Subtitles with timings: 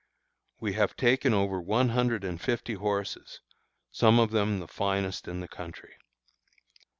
[0.59, 3.39] We have taken over one hundred and fifty horses,
[3.91, 5.93] some of them the finest in the country.